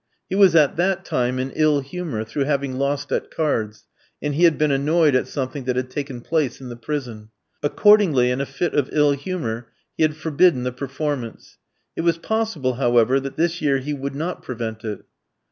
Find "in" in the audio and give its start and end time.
1.37-1.51, 6.59-6.69, 8.31-8.41